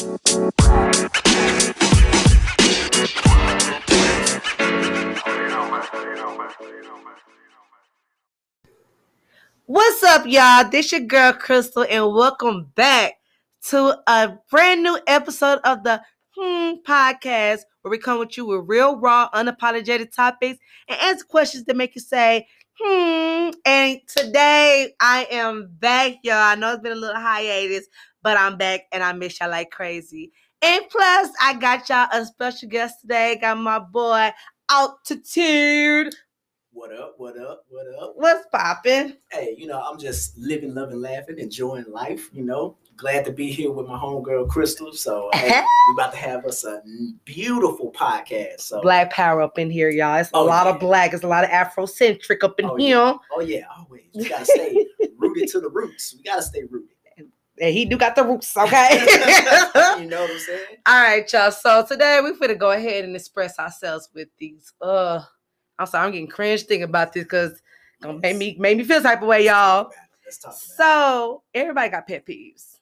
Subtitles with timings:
[0.00, 0.22] What's
[10.04, 10.70] up, y'all?
[10.70, 13.16] This your girl Crystal, and welcome back
[13.66, 16.00] to a brand new episode of the
[16.34, 20.58] Hmm podcast, where we come with you with real, raw, unapologetic topics
[20.88, 22.46] and answer questions that make you say
[22.82, 23.50] hmm.
[23.64, 26.34] And today I am back, y'all.
[26.36, 27.86] I know it's been a little hiatus,
[28.22, 30.32] but I'm back and I miss y'all like crazy.
[30.62, 33.38] And plus, I got y'all a special guest today.
[33.40, 34.30] Got my boy
[34.70, 36.14] Altitude.
[36.72, 37.14] What up?
[37.18, 37.64] What up?
[37.68, 38.12] What up?
[38.14, 39.16] What's poppin'?
[39.32, 42.30] Hey, you know, I'm just living, loving, laughing, enjoying life.
[42.32, 44.92] You know, glad to be here with my homegirl Crystal.
[44.92, 45.48] So hey,
[45.88, 46.80] we about to have us a
[47.24, 48.60] beautiful podcast.
[48.60, 50.18] So black power up in here, y'all.
[50.18, 50.74] It's a Oh, lot yeah.
[50.74, 51.12] of black.
[51.12, 52.88] It's a lot of Afrocentric up in Oh, here.
[52.96, 53.14] yeah.
[53.32, 54.04] oh yeah, always.
[54.14, 54.86] We gotta stay
[55.18, 56.14] rooted to the roots.
[56.16, 56.96] We gotta stay rooted.
[57.60, 58.88] And he do got the roots, okay?
[60.00, 60.64] you know what I'm saying?
[60.86, 61.50] All right, y'all.
[61.50, 64.72] So today we finna go ahead and express ourselves with these.
[64.80, 65.20] Uh,
[65.78, 67.60] I'm sorry, I'm getting cringe thinking about this because
[68.00, 69.90] gonna make me make me feel type of way, y'all.
[70.24, 70.76] Let's talk about it.
[70.76, 72.79] So everybody got pet peeves.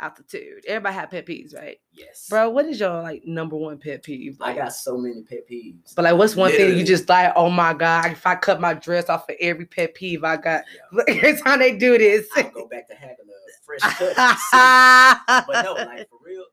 [0.00, 0.64] Altitude.
[0.66, 1.76] Everybody have pet peeves, right?
[1.92, 4.38] Yes, Bro, what is your like number one pet peeve?
[4.40, 5.94] I got so many pet peeves.
[5.94, 7.32] but like, what's one thing you just like?
[7.36, 8.12] Oh my god!
[8.12, 11.02] If I cut my dress off for every pet peeve I got, Yeah.
[11.08, 12.26] every time they do this.
[12.36, 14.14] I'll go back to having a fresh cut.
[15.46, 16.44] but no, like for real,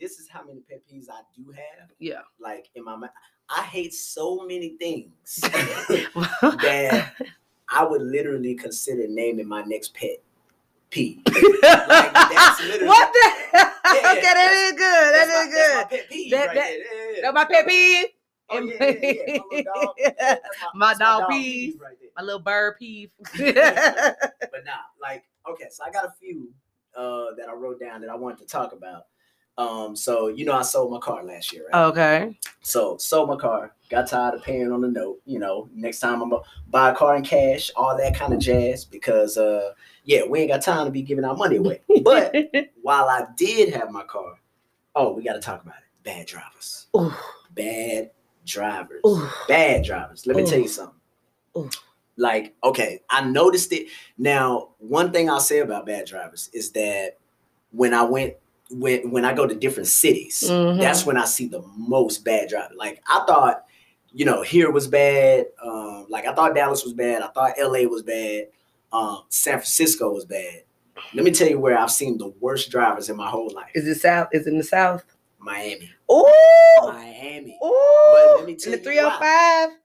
[0.00, 1.90] this is how many pet peeves I do have.
[1.98, 2.22] yeah.
[2.40, 3.12] Like in my mind,
[3.54, 7.12] I hate so many things that
[7.70, 10.22] I would literally consider naming my next pet
[10.92, 11.18] peeve.
[11.24, 13.32] that's what the?
[13.54, 15.14] Yeah, okay, that is good.
[15.14, 15.88] That's my- is that's my good.
[15.90, 16.72] pet peeve That- right that-.
[16.72, 17.20] Yeah, yeah.
[17.22, 18.06] That's my pet peeve.
[18.50, 18.60] Oh.
[18.60, 19.94] My.
[19.96, 20.36] Yeah,
[20.74, 21.80] My dog peeve.
[21.80, 21.96] right.
[22.16, 23.10] My little bird peeve.
[23.38, 26.52] But nah, like okay, so I got a few
[26.96, 29.04] uh that I wrote down that I wanted to talk about.
[29.58, 31.84] Um, so you know I sold my car last year, right?
[31.88, 32.38] okay.
[32.62, 35.20] So sold my car, got tired of paying on the note.
[35.26, 38.40] You know, next time I'm gonna buy a car in cash, all that kind of
[38.40, 38.84] jazz.
[38.84, 39.72] Because uh,
[40.04, 41.80] yeah, we ain't got time to be giving our money away.
[42.02, 42.34] But
[42.82, 44.34] while I did have my car,
[44.94, 46.02] oh, we got to talk about it.
[46.02, 47.12] Bad drivers, Ooh,
[47.54, 48.10] bad
[48.44, 50.26] drivers, ooh, bad drivers.
[50.26, 50.98] Let me tell you something.
[51.56, 51.70] Ooh.
[52.16, 53.86] Like, okay, I noticed it.
[54.18, 57.18] Now, one thing I'll say about bad drivers is that
[57.70, 58.34] when I went
[58.72, 60.80] when when I go to different cities, Mhm.
[60.80, 62.76] that's when I see the most bad driving.
[62.76, 63.64] Like I thought,
[64.12, 65.46] you know, here was bad.
[65.62, 67.22] Um, like I thought Dallas was bad.
[67.22, 68.48] I thought LA was bad.
[68.92, 70.62] Um, San Francisco was bad.
[71.14, 73.70] Let me tell you where I've seen the worst drivers in my whole life.
[73.74, 74.28] Is it south?
[74.32, 75.04] Is it in the south?
[75.38, 75.90] Miami.
[76.08, 77.58] Oh, Miami.
[77.64, 78.36] ooh.
[78.36, 79.22] let me tell in the 305.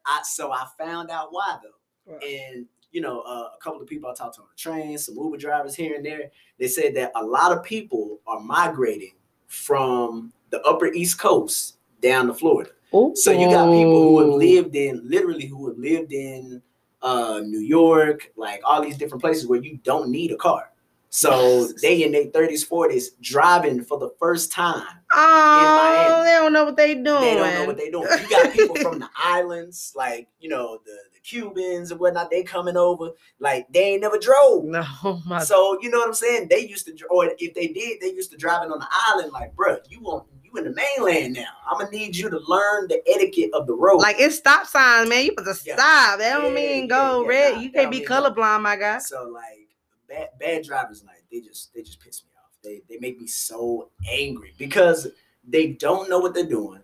[0.05, 2.13] I, so I found out why though.
[2.13, 2.23] Right.
[2.23, 5.15] And you know, uh, a couple of people I talked to on the train, some
[5.15, 9.13] Uber drivers here and there, they said that a lot of people are migrating
[9.47, 12.71] from the Upper East Coast down to Florida.
[12.93, 13.13] Ooh.
[13.15, 16.61] So you got people who have lived in literally who have lived in
[17.01, 20.71] uh New York, like all these different places where you don't need a car.
[21.09, 24.85] So they in their 30s, 40s driving for the first time.
[25.13, 26.23] Oh, Miami.
[26.25, 27.22] they don't know what they doing.
[27.22, 28.07] They don't know what they're doing.
[28.22, 32.44] You got people from the islands, like you know, the, the Cubans and whatnot, they
[32.44, 34.66] coming over, like they ain't never drove.
[34.66, 34.84] No,
[35.25, 36.50] my So you know what I'm saying?
[36.50, 39.31] They used to, or if they did, they used to driving on the island.
[39.31, 41.46] Like, bruh, you want you in the mainland now?
[41.72, 43.97] I'm gonna need you to learn the etiquette of the road.
[44.00, 45.23] like it's stop signs, man.
[45.25, 45.75] You supposed to Yeah.
[45.75, 46.19] stop.
[46.19, 47.53] That don't mean yeah, go yeah, red.
[47.56, 49.00] nah, you can't be mean colorblind, my guy.
[49.00, 49.66] so like
[50.07, 52.51] bad bad drivers, like they just they just piss me off.
[52.63, 55.07] They they make me so angry because
[55.47, 56.81] they don't know what they're doing.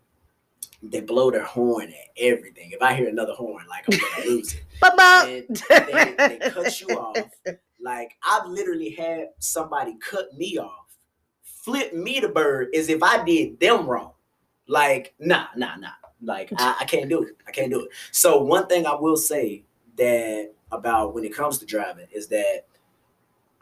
[0.81, 2.71] They blow their horn at everything.
[2.71, 4.63] If I hear another horn, like I'm gonna lose it.
[5.69, 7.17] They, they cut you off.
[7.81, 10.97] Like I've literally had somebody cut me off,
[11.43, 14.11] flip me the bird as if I did them wrong.
[14.67, 15.89] Like, nah, nah, nah.
[16.21, 17.35] Like I, I can't do it.
[17.47, 17.91] I can't do it.
[18.11, 19.63] So one thing I will say
[19.97, 22.65] that about when it comes to driving is that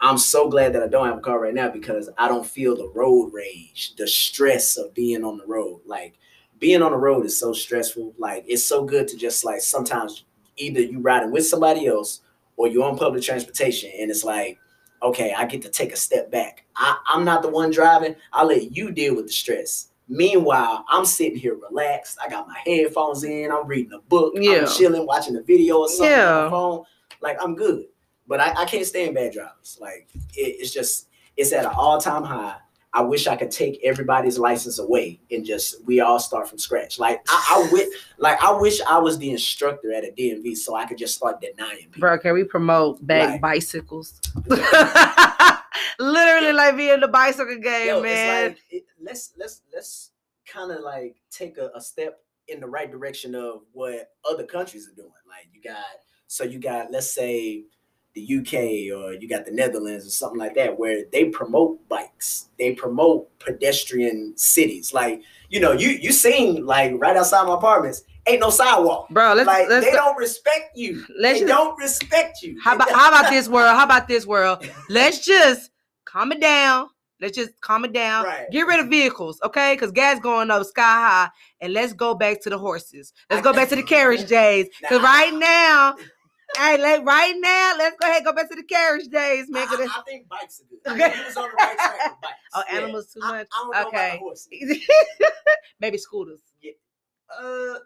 [0.02, 2.76] I'm so glad that I don't have a car right now because I don't feel
[2.76, 5.80] the road rage, the stress of being on the road.
[5.86, 6.14] Like
[6.58, 8.12] being on the road is so stressful.
[8.18, 10.24] Like it's so good to just like sometimes
[10.56, 12.20] either you riding with somebody else
[12.56, 14.58] or you're on public transportation and it's like,
[15.02, 16.64] okay, I get to take a step back.
[16.76, 18.16] I, I'm not the one driving.
[18.32, 19.88] I'll let you deal with the stress.
[20.08, 22.18] Meanwhile, I'm sitting here relaxed.
[22.22, 23.50] I got my headphones in.
[23.52, 24.34] I'm reading a book.
[24.36, 24.62] Yeah.
[24.62, 26.44] I'm chilling, watching a video or something on Yeah.
[26.44, 26.84] my phone.
[27.20, 27.86] Like I'm good.
[28.26, 29.78] But I, I can't stand bad drivers.
[29.80, 32.56] Like it, it's just it's at an all time high.
[32.94, 36.98] I wish I could take everybody's license away and just we all start from scratch.
[36.98, 37.88] Like I, I wish,
[38.18, 41.40] like I wish I was the instructor at a DMV so I could just start
[41.40, 42.00] denying people.
[42.00, 44.20] Bro, can we promote bag Like- bicycles?
[45.98, 48.48] Literally like being the bicycle game, Yo, man.
[48.50, 50.10] like it, let's let's let's
[50.46, 54.88] kind of like take a, a step in the right direction of what other countries
[54.88, 55.08] are doing.
[55.26, 55.82] Like you got
[56.26, 57.64] so you got let's say
[58.14, 62.48] the UK or you got the Netherlands or something like that where they promote bikes.
[62.58, 64.92] They promote pedestrian cities.
[64.92, 69.08] Like, you know, you you seen like right outside my apartments, ain't no sidewalk.
[69.10, 71.04] Bro, let's like let's they don't respect you.
[71.18, 72.58] let's they just- don't respect you.
[72.62, 73.76] how about how about this world?
[73.76, 74.66] How about this world?
[74.90, 75.70] Let's just
[76.04, 76.88] calm it down.
[77.20, 78.24] Let's just calm it down.
[78.24, 78.50] Right.
[78.50, 79.74] Get rid of vehicles, okay?
[79.74, 81.28] Because gas going up sky high,
[81.60, 83.12] and let's go back to the horses.
[83.30, 84.66] Let's go back to the carriage days.
[84.80, 85.06] Because Nah.
[85.08, 85.94] right now,
[86.56, 89.66] hey, let, right now, let's go ahead and go back to the carriage days, man.
[89.68, 90.64] I, I, I think bikes are
[90.94, 91.00] good.
[91.00, 91.24] Okay.
[91.24, 92.34] was on the right track with bikes.
[92.54, 92.78] Oh, Yeah.
[92.78, 93.46] animals too I- much?
[93.52, 94.80] I, don't know about Okay.
[95.80, 96.40] Maybe scooters.
[96.60, 96.72] Yeah.
[97.38, 97.78] Uh,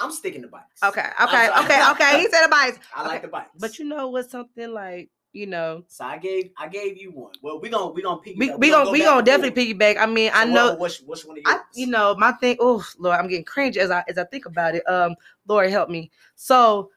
[0.00, 0.82] I'm sticking to bikes.
[0.82, 2.20] Okay, okay, okay, okay.
[2.20, 2.78] He said the bikes.
[2.96, 3.50] I like the bikes.
[3.58, 7.32] But you know what's something like, you know, so I gave I gave you one.
[7.42, 8.36] Well, we gonna we gonna pick.
[8.38, 9.98] we we gonna we gonna definitely piggyback.
[9.98, 11.56] I mean, I know what's what's one of yours.
[11.56, 12.56] I, you know, my thing.
[12.60, 14.88] Oh Lord, I'm getting cringe as I as I think about it.
[14.88, 15.14] Um,
[15.46, 16.10] Lord help me.
[16.34, 16.90] So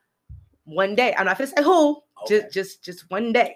[0.66, 2.02] one day, I'm not gonna say who.
[2.24, 2.42] Okay.
[2.42, 3.56] Just just just one day.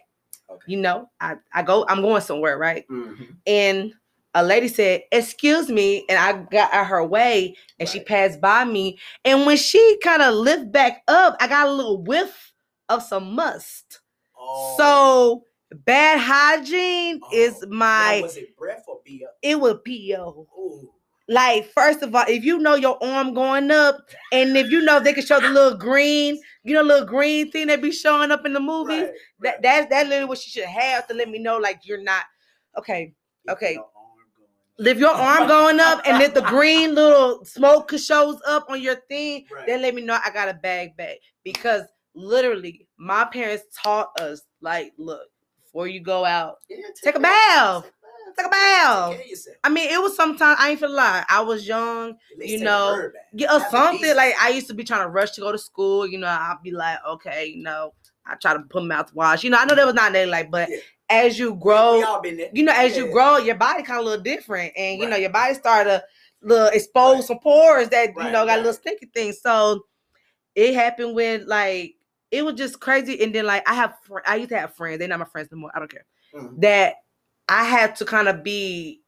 [0.50, 0.64] Okay.
[0.68, 1.86] You know, I I go.
[1.88, 2.88] I'm going somewhere, right?
[2.90, 3.36] Mhm.
[3.46, 3.94] And
[4.34, 8.66] a lady said, "Excuse me," and I got out her way, and she passed by
[8.66, 9.00] me.
[9.26, 12.54] And when she kind of lift back up, I got a little whiff
[12.90, 14.00] of some must.
[14.40, 15.44] Oh, So
[15.86, 17.68] bad hygiene is oh.
[17.70, 18.18] my.
[18.18, 19.38] Now, was it breath or up?
[19.42, 20.48] it would PO.
[20.58, 20.94] Ooh.
[21.30, 23.98] Like, first of all, if you know your arm going up,
[24.32, 27.68] and if you know they can show the little green, you know, little green thing
[27.68, 29.62] that be showing up in the movies, Right, that right.
[29.62, 32.24] that's that literally what she should have to let me know, like you're not
[32.78, 33.14] okay.
[33.50, 33.74] Okay.
[33.74, 34.18] your arm
[34.78, 38.82] going If your arm going up and if the green little smoke shows up on
[38.82, 39.66] your thing, Right.
[39.68, 41.18] then let me know I got a bag bag.
[41.44, 41.84] Because
[42.16, 45.28] literally, my parents taught us, like, look,
[45.64, 47.84] before you go out, Yeah, Take a a bath.
[47.84, 47.92] Take a bath.
[48.38, 49.56] Care of yourself.
[49.64, 51.26] I mean, it was sometimes I ain't feel lie.
[51.30, 54.16] I was young, you know, yeah, or something.
[54.16, 56.08] Like I used to be trying to rush to go to school.
[56.08, 57.94] You know, I'd be like, okay, you know,
[58.26, 59.44] I try to put mouthwash.
[59.44, 60.78] You know, I know that was not that like, but Yeah.
[61.10, 62.50] as you grow, we all been there.
[62.54, 65.30] you know, as you grow, your body kind of look different, and you know, your
[65.32, 66.04] body start to
[66.42, 67.24] little expose Right.
[67.24, 68.76] some pores that you know got a little right.
[68.76, 69.42] sticky things.
[69.42, 69.86] So
[70.56, 71.96] it happened when like
[72.32, 75.00] it was just crazy, and then like I have fr- I used to have friends.
[75.00, 75.72] They're not my friends no more.
[75.74, 76.06] I don't care
[76.36, 76.62] Mhm.
[76.62, 76.96] that
[77.50, 79.02] I had to kind of be.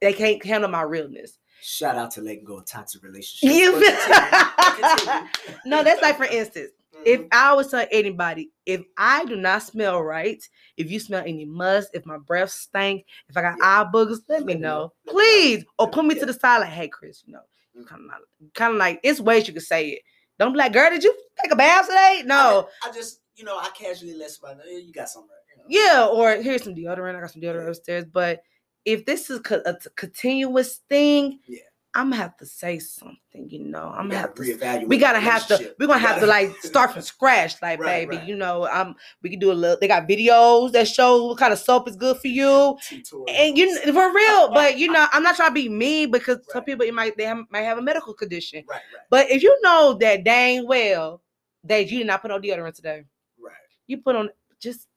[0.00, 1.38] They can't handle my realness.
[1.62, 3.54] Shout out to letting go of toxic relationships.
[3.54, 3.72] You.
[5.64, 6.70] No, that's like for instance,
[7.04, 7.28] if Mhm.
[7.32, 10.42] I always tell anybody, if I do not smell right,
[10.76, 13.80] if you smell any must, if my breath stank, if I got Yeah.
[13.82, 14.60] eye boogers, let me know.
[14.60, 15.28] know, Let me know.
[15.28, 17.40] please, or put me- me to the side like, hey, Chris, you know,
[17.74, 20.02] you kind of kind of like it's ways you can say it.
[20.38, 22.22] Don't be like, girl, did you take a bath today?
[22.26, 25.43] No, I, I just, you know, I casually let somebody know, you got something right.
[25.68, 27.16] Yeah, or here's some deodorant.
[27.16, 28.42] I got some deodorant upstairs, but
[28.84, 31.58] if this is co- a continuous thing, Yeah.
[31.96, 33.48] I'm gonna have to say something.
[33.48, 36.26] You know, I'm gonna have to reevaluate we gotta have to we're gonna have to
[36.26, 38.26] like start from scratch like Right, baby right.
[38.28, 41.52] you know um we can do a little they got videos that show what kind
[41.52, 43.24] of soap is good for you Tutorials.
[43.28, 46.64] and you for real but you know i'm not trying to be mean because some
[46.64, 49.56] people it might they have, might have a medical condition right, right, but if you
[49.62, 51.22] know that dang well
[51.62, 53.04] that you did not put on deodorant today
[53.40, 53.54] right.
[53.86, 54.28] you put on
[54.60, 54.88] just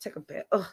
[0.00, 0.64] take a bath Ugh.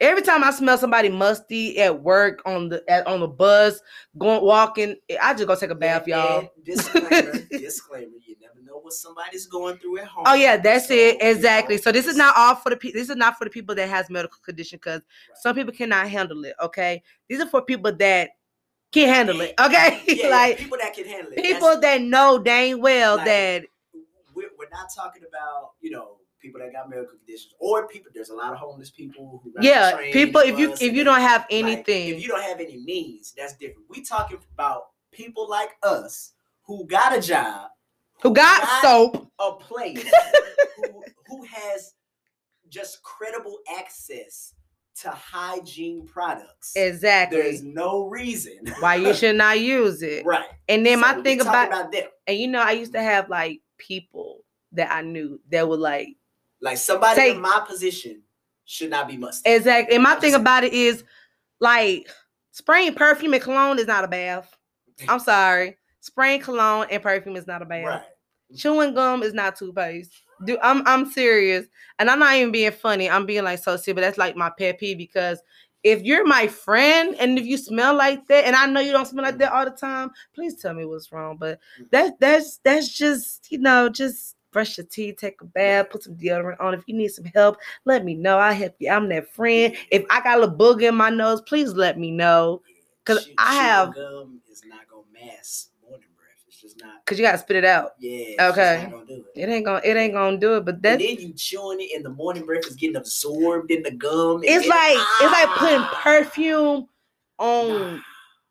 [0.00, 3.80] every time i smell somebody musty at work on the at, on the bus
[4.18, 8.12] going walking i just go take a bath y'all disclaimer, disclaimer.
[8.26, 10.24] You never know what somebody's going through at home.
[10.26, 11.76] Oh yeah, that's So, it you exactly.
[11.76, 12.98] know, So this is not all for the people.
[13.00, 15.02] This is not for the people that has medical condition because
[15.34, 16.54] some people cannot handle it.
[16.62, 18.30] Okay, these are for people that
[18.92, 19.54] can handle it.
[19.60, 21.42] Okay, yeah, like people that can handle it.
[21.42, 23.64] people That's- that know dang well Like, that
[24.34, 28.12] we're, we're not talking about you know people that got medical conditions or people.
[28.14, 30.42] There's a lot of homeless people who yeah, people.
[30.42, 33.54] If you if you don't have like, anything, if you don't have any means, that's
[33.54, 33.86] different.
[33.88, 36.32] We talking about people like us
[36.66, 37.70] who got a job,
[38.22, 40.04] who got got- soap, a place,
[40.76, 41.94] who, who has
[42.68, 44.54] just credible access
[45.00, 46.72] to hygiene products.
[46.76, 47.42] exactly.
[47.42, 50.24] There's no reason Why you should not use it.
[50.26, 50.46] right.
[50.68, 53.28] And then So my thing about, about them, and you know, I used to have
[53.28, 56.08] like people that I knew that were like
[56.64, 58.22] like somebody Take- in my position
[58.64, 59.48] should not be musty.
[59.50, 59.94] Exactly.
[59.94, 61.04] And my thing about it is
[61.60, 62.08] like
[62.52, 64.56] spraying perfume and cologne is not a bath.
[65.08, 65.76] I'm sorry.
[66.00, 67.84] Spraying cologne and perfume is not a bath.
[67.84, 68.02] Right.
[68.56, 70.10] Chewing gum is not toothpaste.
[70.46, 71.66] Do I'm I'm serious.
[71.98, 73.10] And I'm not even being funny.
[73.10, 75.42] I'm being like so serious, but that's like my pet peeve because
[75.82, 79.06] if you're my friend and if you smell like that, and I know you don't
[79.06, 81.36] smell like that all the time, please tell me what's wrong.
[81.38, 81.90] But mm.
[81.90, 86.14] that that's that's just, you know, just brush your teeth, take a bath, put some
[86.14, 86.72] deodorant on.
[86.72, 88.38] If you need some help, let me know.
[88.38, 88.88] I'll help you.
[88.90, 89.76] I'm that friend.
[89.90, 92.62] If I got a little booger in my nose, please let me know.
[93.04, 96.38] 'Cause Chew- I have- gum is not gonna mask morning breath.
[96.48, 97.04] It's just not.
[97.04, 97.92] Cause you gotta spit it out.
[97.98, 98.48] Yeah.
[98.48, 98.88] Okay.
[99.08, 99.24] it.
[99.34, 100.64] It ain't gonna it ain't gonna do it.
[100.64, 103.90] But And then you chewing it, and the morning breath is getting absorbed in the
[103.90, 104.40] gum.
[104.44, 106.00] it's like it's like putting Ah!
[106.02, 106.88] perfume
[107.38, 108.00] on Nah.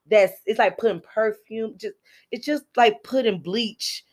[0.08, 1.96] that's it's like putting perfume just
[2.32, 4.04] it's just like putting bleach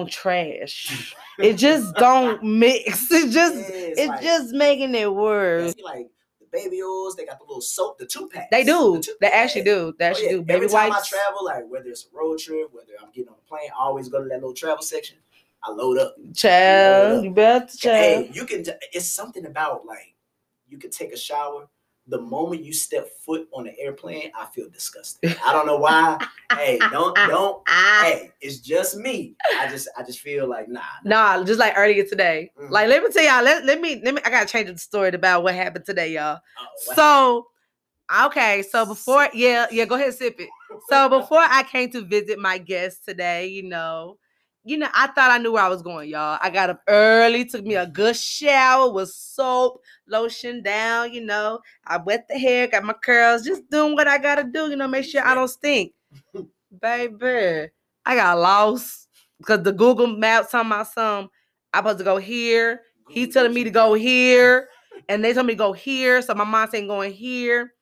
[0.00, 5.12] on trash it just don't mix it just Yeah, it's, it's like- just making it
[5.12, 6.08] worse like
[6.40, 8.48] the baby oils, they got the little soap, the two packs.
[8.50, 10.30] they do The they actually do they Oh, actually yeah.
[10.32, 13.10] do baby Every time wipes I travel, like whether it's a road trip, whether I'm
[13.12, 15.16] getting on a plane, I always go to that little travel section.
[15.66, 16.14] I load up.
[16.34, 18.64] child Load you better child Hey, you can.
[18.92, 20.14] It's something about like
[20.68, 21.68] you can take a shower.
[22.06, 25.36] The moment you step foot on the airplane, I feel disgusted.
[25.44, 26.18] I don't know why.
[26.50, 27.62] hey, don't don't.
[27.66, 28.00] Ah.
[28.02, 29.36] Hey, it's just me.
[29.58, 30.80] I just I just feel like nah.
[31.04, 31.36] nah.
[31.38, 32.50] Nah, just like earlier today.
[32.60, 32.70] Mhm.
[32.70, 33.42] Like, let me tell y'all.
[33.42, 34.20] Let, let me let me.
[34.24, 36.40] I gotta change the story about what happened today, y'all.
[36.58, 37.46] Oh, wow.
[38.10, 38.62] So, okay.
[38.62, 39.86] So before, yeah, yeah.
[39.86, 40.48] Go ahead, and sip it.
[40.90, 44.18] So before I came to visit my guest today, you know,
[44.64, 46.38] you know, I thought I knew where I was going, y'all.
[46.40, 51.12] I got up early, took me a good shower with soap, lotion down.
[51.12, 54.70] You know, I wet the hair, got my curls, just doing what I gotta do.
[54.70, 55.92] You know, make sure I don't stink,
[56.80, 57.70] baby.
[58.06, 61.28] I got lost because the Google Maps talking about some.
[61.74, 62.80] I'm supposed to go here.
[63.10, 64.68] He telling me to go here,
[65.10, 66.22] and they told me to go here.
[66.22, 67.74] So my mom saying going here.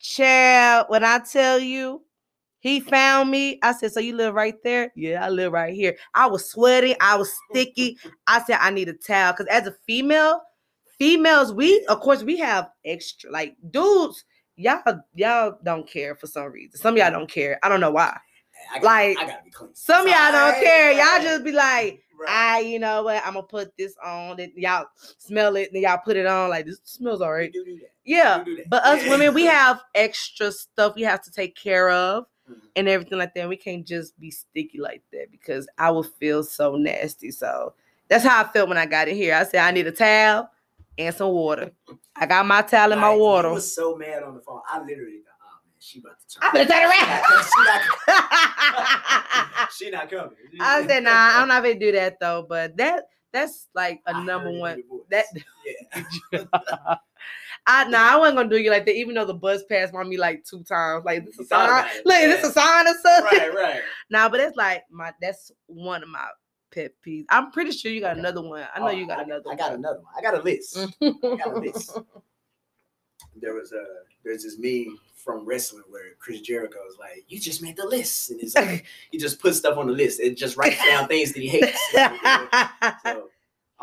[0.00, 2.02] Child, when I tell you,
[2.64, 3.58] he found me.
[3.62, 5.98] I said, "So you live right there?" Yeah, I live right here.
[6.14, 6.96] I was sweating.
[6.98, 7.98] I was sticky.
[8.26, 10.40] I said, "I need a towel," because as a female,
[10.98, 13.30] females, we of course we have extra.
[13.30, 14.24] Like dudes,
[14.56, 14.80] y'all
[15.14, 16.80] y'all don't care for some reason.
[16.80, 17.58] Some of y'all don't care.
[17.62, 18.18] I don't know why.
[18.74, 19.74] I got, like, I gotta be clean.
[19.74, 20.92] Some of y'all don't Right, care.
[20.92, 22.30] Y'all just be like, right.
[22.30, 23.22] I, you know what?
[23.26, 24.38] I'm gonna put this on.
[24.38, 24.86] Then y'all
[25.18, 26.48] smell it, and y'all put it on.
[26.48, 27.52] Like this smells alright.
[27.52, 27.78] do do.
[28.06, 32.60] Yeah, but us women, we have extra stuff we have to take care of Mhm.
[32.76, 33.48] and everything like that.
[33.48, 37.30] We can't just be sticky like that because I would feel so nasty.
[37.30, 37.72] So
[38.08, 39.34] that's how I felt when I got in here.
[39.34, 40.50] I said I need a towel
[40.98, 41.70] and some water.
[42.16, 43.48] I got my towel and my Like, water.
[43.48, 44.60] You was so mad on the phone.
[44.68, 46.42] I literally thought, oh man, she about to turn.
[46.42, 47.24] I'm gonna turn around.
[47.54, 48.30] she,
[49.30, 50.36] not, she not coming.
[50.60, 52.44] I said, nah, I'm not gonna do that though.
[52.48, 54.82] But that that's like a I number it one.
[55.10, 55.24] That
[56.32, 56.44] yeah.
[57.66, 60.04] I nah, I wasn't gonna do you like that, even though the bus passed by
[60.04, 61.04] me like two times.
[61.04, 61.86] Like this You a sign.
[61.96, 62.48] it, Look, this yeah.
[62.50, 63.38] a sign or something.
[63.38, 63.80] right, right.
[64.10, 66.26] Nah, but it's like my that's one of my
[66.72, 67.24] pet peeves.
[67.30, 68.66] I'm pretty sure you got another one.
[68.74, 70.12] I know Oh, you got I, another I got another one.
[70.16, 70.76] I got a list.
[71.00, 71.98] another got a list.
[73.40, 73.82] There was a
[74.24, 78.30] there's this meme from wrestling where Chris Jericho is like, "You just made the list,"
[78.30, 80.20] and it's like he just puts stuff on the list.
[80.20, 81.92] It just writes down things that he hates.
[83.02, 83.30] so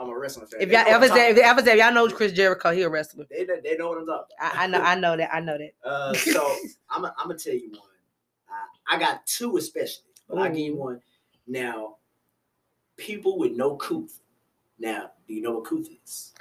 [0.01, 0.61] I'm a wrestling fan.
[0.61, 3.25] if y'all ever say, if ever say, if y'all know Chris Jericho, he a wrestler.
[3.29, 4.35] they, they know what I'm talking.
[4.39, 4.55] about.
[4.57, 5.73] I, I know, I know that, I know that.
[5.87, 6.55] Uh, so
[6.89, 7.81] I'm I'm gonna tell you one.
[8.49, 10.99] I, I got two especially, but I'll give you one.
[11.47, 11.97] Now,
[12.97, 14.19] people with no couth.
[14.79, 16.33] Now, do you know what couth is?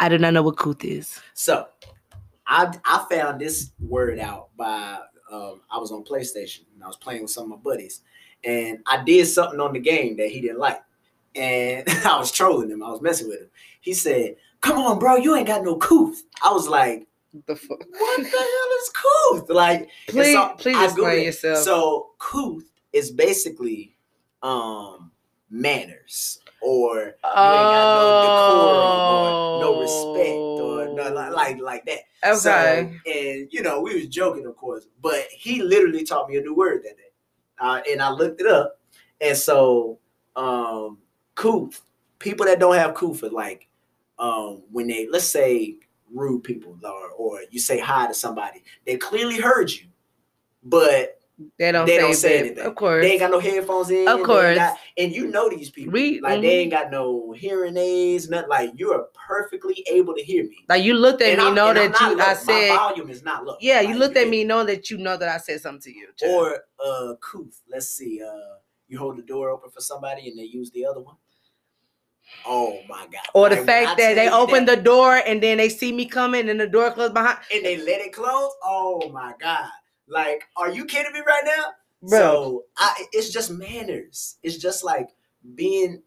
[0.00, 1.20] I do not know what couth is.
[1.34, 1.68] So,
[2.46, 4.98] I I found this word out by
[5.30, 8.02] um, I was on PlayStation and I was playing with some of my buddies,
[8.44, 10.80] and I did something on the game that he didn't like,
[11.36, 12.82] and I was trolling him.
[12.82, 13.50] I was messing with him.
[13.80, 17.06] He said, "Come on, bro, you ain't got no couth." I was like,
[17.46, 17.78] The fuck?
[17.78, 21.58] "What the hell is couth?" Like, Please, so please explain yourself.
[21.58, 23.96] So couth is basically
[24.42, 25.10] um
[25.50, 32.00] manners or got no decorum or no respect or no, like like that.
[32.24, 32.34] okay.
[32.36, 36.40] So, and you know, we was joking, of course, but he literally taught me a
[36.40, 37.12] new word that day,
[37.60, 38.80] uh, and I looked it up.
[39.20, 39.98] And so,
[40.34, 40.98] um,
[41.36, 41.82] couth,
[42.18, 43.68] people that don't have are like,
[44.18, 45.76] um, when they let's say
[46.12, 49.86] rude people or or you say hi to somebody, they clearly heard you,
[50.62, 51.20] but
[51.58, 52.64] they don't they say, don't say anything.
[52.64, 53.04] Of course.
[53.04, 54.08] they ain't got no headphones in.
[54.08, 54.56] Of course.
[54.56, 55.92] got- and you know these people.
[55.92, 56.42] We- like mhm.
[56.42, 58.48] they ain't got no hearing aids, nothing.
[58.48, 60.64] Like you are perfectly able to hear me.
[60.70, 62.06] like you looked at And me, I'm- know that you.
[62.16, 62.24] low.
[62.24, 63.56] I my said, volume is not low.
[63.60, 63.82] yeah.
[63.82, 66.08] You Like, looked at me, knowing that you know that I said something to you.
[66.16, 66.32] child.
[66.32, 67.60] Or uh, couth.
[67.68, 68.22] Let's see.
[68.22, 68.54] Uh,
[68.88, 71.16] you hold the door open for somebody and they use the other one.
[72.44, 73.22] Oh my god!
[73.34, 76.06] Or the Like, fact that they open that- the door and then they see me
[76.06, 77.38] coming and the door closed behind.
[77.52, 78.52] and they let it close.
[78.64, 79.68] Oh my god!
[80.08, 81.64] Like, are you kidding me right now?
[82.02, 82.18] Bro.
[82.20, 84.36] So I, it's just manners.
[84.42, 85.08] It's just like
[85.56, 86.02] being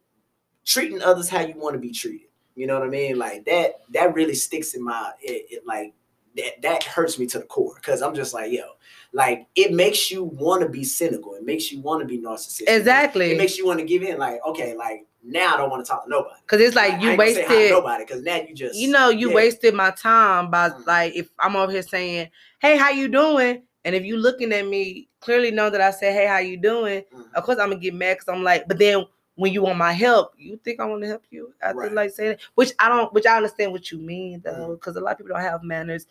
[0.65, 2.27] treating others how you want to be treated.
[2.55, 3.17] You know what I mean?
[3.17, 3.81] Like that.
[3.91, 5.11] That really sticks in my.
[5.21, 5.93] It, it like
[6.37, 6.61] that.
[6.61, 8.63] That hurts me to the core because I'm just like, yo,
[9.11, 11.33] like it makes you want to be cynical.
[11.35, 12.63] It makes you want to be narcissistic.
[12.67, 13.31] Exactly.
[13.31, 14.17] It makes you want to give in.
[14.17, 16.35] Like, okay, like now I don't want to talk to nobody.
[16.47, 17.71] Cause it's like I you ain't gonna say hi to wasted.
[17.71, 19.35] nobody because now you just You know, you yeah.
[19.35, 20.87] wasted my time by Mhm.
[20.87, 24.65] like if I'm over here saying, "Hey, how you doing?" and if you looking at
[24.67, 27.33] me, clearly know that I said, "Hey, how you doing?" Mhm.
[27.35, 29.93] Of course, I'm gonna get mad because I'm like, but then when you want my
[29.93, 31.93] help, you think I want to help you after Right.
[31.93, 35.13] like saying, which I don't, which I understand what you mean though, because a lot
[35.13, 36.07] of people don't have manners.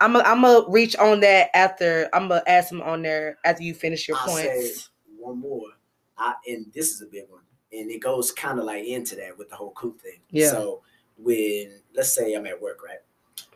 [0.00, 3.62] I'm gonna I'm gonna reach on that after I'm gonna ask them on there after
[3.62, 4.90] you finish your I'll points.
[5.18, 5.66] one more.
[6.16, 9.36] I and this is a big one, and it goes kind of like into that
[9.36, 10.18] with the whole coop thing.
[10.30, 10.50] Yeah.
[10.50, 10.82] So
[11.18, 12.98] when let's say I'm at work, right?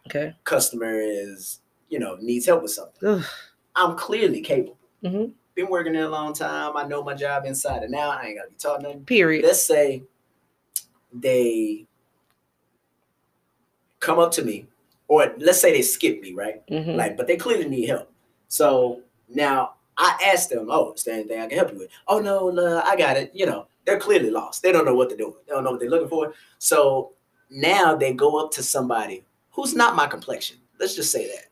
[0.07, 0.35] Okay.
[0.45, 3.09] Customer is you know needs help with something.
[3.09, 3.25] Ugh.
[3.75, 4.78] I'm clearly capable.
[5.02, 5.33] Mhm.
[5.54, 6.76] Been working there a long time.
[6.76, 8.19] I know my job inside and out.
[8.19, 9.04] I ain't gotta be taught nothing.
[9.04, 9.45] Period.
[9.45, 10.02] Let's say
[11.12, 11.87] they
[14.00, 14.66] come up to me,
[15.09, 16.66] or let's say they skip me, right?
[16.69, 16.97] Mhm.
[16.97, 18.11] Like, but they clearly need help.
[18.49, 22.18] So now I asked them, "Oh, is there anything I can help you with?" "Oh
[22.18, 24.62] no, uh, I got it." You know, they're clearly lost.
[24.62, 25.34] They don't know what they're doing.
[25.46, 26.32] They don't know what they're looking for.
[26.58, 27.12] So
[27.50, 30.56] now they go up to somebody who's not my complexion.
[30.80, 31.46] Let's just say that,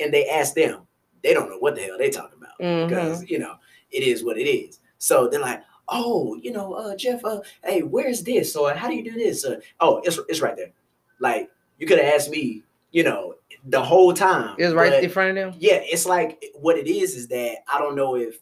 [0.00, 0.86] and they ask them.
[1.22, 2.88] They don't know what the hell they talking about Mhm.
[2.88, 3.54] because you know
[3.90, 4.80] it is what it is.
[4.98, 8.54] So they're like, "Oh, you know, uh, Jeff, uh, hey, where's this?
[8.56, 9.44] Or how do you do this?
[9.44, 10.72] Uh, oh, it's it's right there."
[11.20, 12.62] Like you could have asked me,
[12.92, 13.34] you know,
[13.64, 14.56] the whole time.
[14.58, 15.54] It was right but- in front of them.
[15.60, 18.38] yeah, it's like what it is is that I don't know if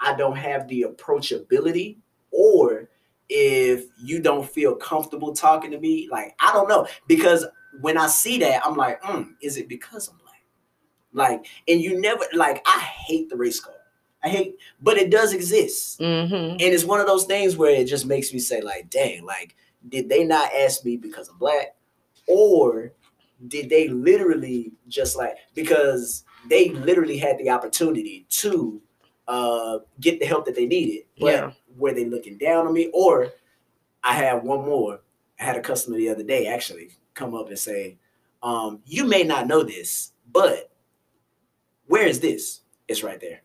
[0.00, 1.98] I don't have the approachability
[2.30, 2.88] or
[3.28, 6.08] if you don't feel comfortable talking to me.
[6.10, 6.86] Like, I don't know.
[7.06, 7.46] Because
[7.80, 10.42] when I see that, I'm like, mm, is it because I'm black?
[11.12, 13.76] Like, and you never like I hate the race card.
[14.22, 16.00] I hate, but it does exist.
[16.00, 16.52] Mm-hmm.
[16.52, 19.54] And it's one of those things where it just makes me say, like, dang, like,
[19.88, 21.76] did they not ask me because I'm black?
[22.26, 22.92] Or
[23.48, 28.80] did they literally just like because they literally had the opportunity to
[29.28, 31.52] uh get the help that they needed, but Yeah.
[31.76, 32.90] were they looking down on me?
[32.92, 33.32] Or
[34.02, 35.00] I have one more.
[35.40, 37.96] I had a customer the other day actually come up and say,
[38.42, 40.70] um, you may not know this, but
[41.86, 42.60] where is this?
[42.88, 43.40] It's right there.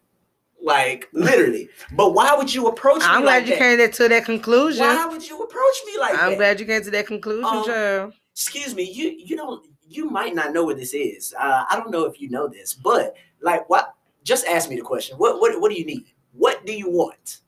[0.61, 1.69] Like literally.
[1.93, 3.59] But why would you approach me I'm like glad you that?
[3.59, 4.85] came to- to that conclusion.
[4.85, 6.21] Why would you approach me like that?
[6.23, 6.37] I'm that?
[6.37, 8.13] glad you came to that conclusion, Um.
[8.33, 11.33] Excuse me, you you don't you might not know what this is.
[11.39, 13.95] Uh, I don't know if you know this, but like what?
[14.23, 15.17] Just ask me the question.
[15.17, 16.05] What what what do you need?
[16.33, 17.39] What do you want?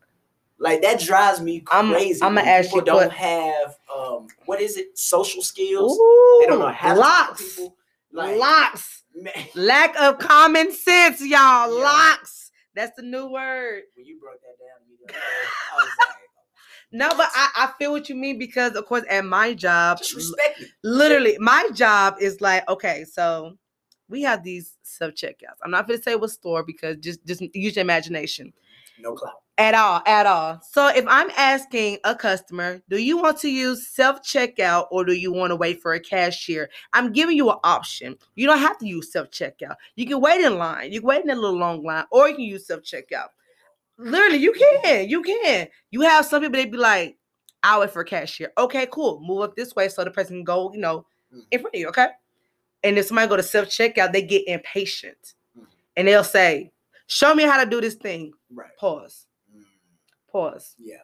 [0.57, 2.21] Like that drives me I'm- crazy.
[2.21, 4.97] I'ma ask people you don't what- have um what is it?
[4.97, 5.97] Social skills.
[5.99, 7.55] Ooh, they don't know how locks.
[7.55, 7.75] people.
[8.11, 9.03] Like locks.
[9.15, 11.29] man, Lack of common sense, y'all.
[11.77, 11.83] Yeah.
[11.83, 12.51] Locks.
[12.75, 13.83] That's the new word.
[13.95, 16.20] when you broke that down to me,
[16.91, 20.13] No, but I, I feel what you mean because, of course, at my job, just
[20.13, 20.67] respect me.
[20.83, 23.57] literally, my job is like, okay, so
[24.09, 25.57] we have these self checkouts.
[25.63, 28.53] I'm not going to say what store because just just use your imagination.
[28.99, 29.41] No clout.
[29.57, 30.59] At all, at all.
[30.69, 35.13] So if I'm asking a customer, do you want to use self checkout or do
[35.13, 36.69] you want to wait for a cashier?
[36.93, 38.15] I'm giving you an option.
[38.35, 39.75] You don't have to use self checkout.
[39.95, 40.91] You can wait in line.
[40.91, 43.27] You can wait in a little long line, or you can use self checkout.
[44.01, 45.07] Literally, you can.
[45.09, 45.67] You can.
[45.91, 47.17] You have some people they be like,
[47.63, 48.51] I'll wait for cashier.
[48.57, 49.21] Okay, cool.
[49.23, 51.05] Move up this way so the person can go, you know,
[51.51, 51.87] in front of you.
[51.89, 52.07] Okay.
[52.83, 55.67] And if somebody go to self checkout, they get impatient, Mhm.
[55.95, 56.71] and they'll say,
[57.05, 58.75] "Show me how to do this thing." Right.
[58.79, 59.27] Pause.
[59.55, 59.63] Mm,
[60.31, 60.75] Pause.
[60.79, 60.97] yeah.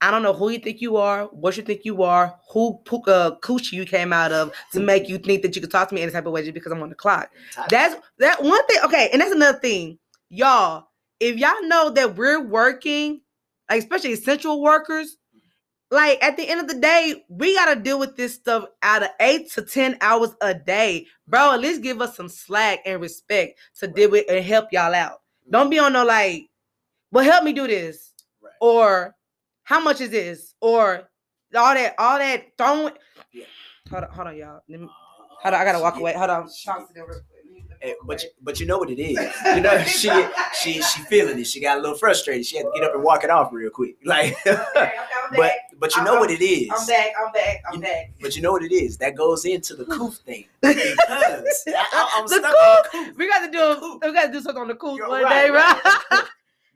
[0.00, 3.02] I don't know who you think you are, what you think you are, who pu-
[3.10, 5.94] uh, coochie you came out of to make you think that you could talk to
[5.94, 7.30] me any type of way just because I'm on the clock.
[7.70, 8.78] That's that one thing.
[8.84, 10.88] Okay, and that's another thing, y'all.
[11.20, 13.20] If y'all know that we're working,
[13.70, 15.16] like especially essential workers,
[15.90, 19.10] like at the end of the day, we gotta deal with this stuff out of
[19.20, 21.52] eight to ten hours a day, bro.
[21.52, 25.20] At least give us some slack and respect to deal with and help y'all out.
[25.50, 26.48] Don't be on no like,
[27.12, 28.52] well, help me do this right.
[28.60, 29.14] or
[29.62, 31.08] how much is this or
[31.54, 32.92] all that all that throwing
[33.32, 33.44] Yeah.
[33.88, 34.90] hold on hold on y'all Let me- Uh,
[35.42, 36.48] hold on i gotta walk away hold on
[37.86, 39.18] Eh, but you, but you know what it is.
[39.54, 40.10] You know she
[40.60, 41.46] she she feeling it.
[41.46, 42.44] She got a little frustrated.
[42.46, 43.96] She had to get up and walk it off real quick.
[44.04, 44.92] Like, Okay,
[45.36, 46.68] but but you I'm- know I'm- what it is.
[46.76, 48.96] i'm back i'm back i'm You- back But you know what it is.
[48.98, 51.36] That goes into the coof thing because I,
[52.18, 53.16] am The stuck on the coof.
[53.16, 53.98] we got to do coof.
[54.02, 56.24] we got to do something on the cool You're one right, day right, right.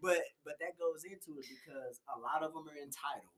[0.02, 3.34] But but that goes into it because a lot of them are entitled.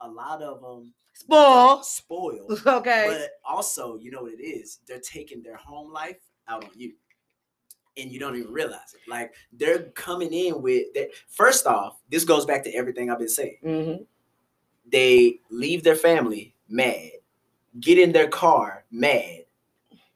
[0.00, 2.62] A lot of them spoil spoiled.
[2.66, 4.78] okay But also, you know what it is?
[4.86, 6.92] They're taking their home life out on you.
[7.98, 9.00] And you don't even realize it.
[9.10, 11.08] Like they're coming in with that.
[11.28, 13.58] First off, this goes back to everything I've been saying.
[13.64, 14.06] Mhm.
[14.90, 17.10] They leave their family mad,
[17.80, 19.44] get in their car mad,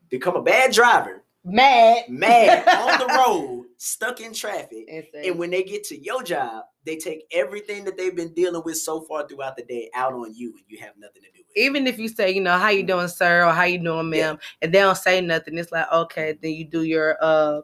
[0.09, 4.85] become a bad driver, mad, mad on the road, stuck in traffic.
[4.89, 5.25] Insane.
[5.31, 8.77] And when they get to your job, they take everything that they've been dealing with
[8.79, 11.57] so far throughout the day out on you, and you have nothing to do with
[11.57, 11.61] it.
[11.61, 14.33] even if you say, you know, how you doing, sir, or how you doing, Yeah.
[14.33, 17.61] ma'am, and they don't say nothing, it's like, okay, then you do your uh,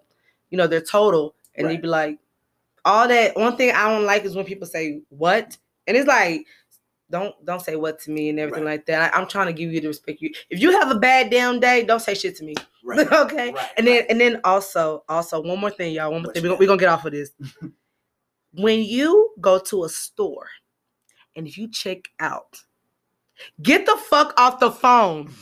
[0.51, 1.77] you know, their total, and Right.
[1.77, 2.19] you be like,
[2.85, 3.37] all that.
[3.37, 5.57] One thing I don't like is when people say what,
[5.87, 6.47] and it's like,
[7.11, 8.73] don't don't say what to me and everything Right.
[8.73, 9.15] like that.
[9.15, 10.31] I, am trying to give you the respect you.
[10.51, 12.55] If you have a bad damn day, don't say shit to me.
[12.85, 13.11] Right.
[13.13, 13.53] okay.
[13.53, 16.13] Right, And then and then also also one more thing, y'all.
[16.13, 16.43] One more thing.
[16.43, 17.31] We're gonna, we gonna get off of this.
[18.53, 20.49] when you go to a store
[21.37, 22.61] and if you check out,
[23.63, 25.33] get the fuck off the phone.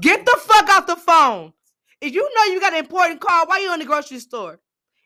[0.00, 1.52] Get the fuck off the phone.
[2.02, 4.58] If you know you got an important call, why you in the grocery store?